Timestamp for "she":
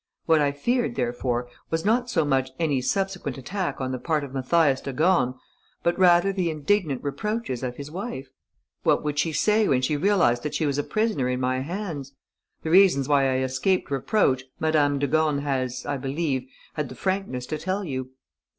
9.19-9.31, 9.83-9.95, 10.55-10.65